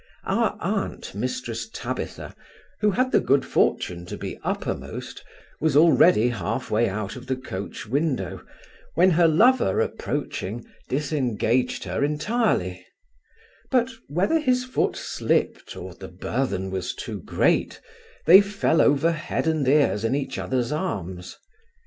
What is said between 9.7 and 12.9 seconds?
approaching, disengaged her entirely;